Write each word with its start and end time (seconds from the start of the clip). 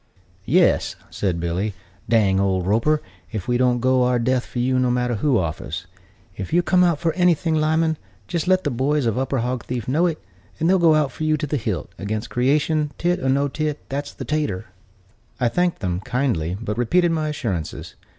"Yes," 0.47 0.95
said 1.11 1.39
Billy, 1.39 1.75
"dang 2.09 2.39
old 2.39 2.65
Roper 2.65 3.03
if 3.31 3.47
we 3.47 3.55
don't 3.57 3.79
go 3.81 4.01
our 4.01 4.17
death 4.17 4.47
for 4.47 4.57
you, 4.57 4.79
no 4.79 4.89
matter 4.89 5.17
who 5.17 5.37
offers. 5.37 5.85
If 6.35 6.47
ever 6.47 6.55
you 6.55 6.63
come 6.63 6.83
out 6.83 6.97
for 6.97 7.13
anything, 7.13 7.53
Lyman, 7.53 7.99
jist 8.27 8.47
let 8.47 8.63
the 8.63 8.71
boys 8.71 9.05
of 9.05 9.19
Upper 9.19 9.41
Hogthief 9.41 9.87
know 9.87 10.07
it, 10.07 10.17
and 10.59 10.67
they'll 10.67 10.79
go 10.79 11.07
for 11.07 11.23
you 11.23 11.37
to 11.37 11.45
the 11.45 11.55
hilt, 11.55 11.91
against 11.99 12.31
creation, 12.31 12.91
tit 12.97 13.19
or 13.19 13.29
no 13.29 13.47
tit, 13.47 13.79
that's 13.89 14.11
the 14.11 14.25
tatur." 14.25 14.65
I 15.39 15.49
thanked 15.49 15.81
them, 15.81 15.99
kindly, 15.99 16.57
but 16.59 16.79
repeated 16.79 17.11
my 17.11 17.27
assurances. 17.29 17.93